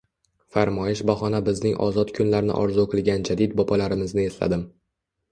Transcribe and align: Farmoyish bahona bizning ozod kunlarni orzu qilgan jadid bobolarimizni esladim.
Farmoyish 0.53 1.01
bahona 1.09 1.41
bizning 1.49 1.75
ozod 1.87 2.13
kunlarni 2.19 2.55
orzu 2.61 2.85
qilgan 2.93 3.27
jadid 3.29 3.53
bobolarimizni 3.61 4.25
esladim. 4.31 4.65